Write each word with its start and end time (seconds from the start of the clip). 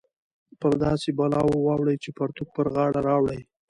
پر 0.59 0.71
داسې 0.85 1.09
بلا 1.17 1.41
واوړې 1.47 1.95
چې 2.03 2.09
پرتوګ 2.17 2.49
پر 2.55 2.65
غاړه 2.73 2.99
راوړې 3.09 3.39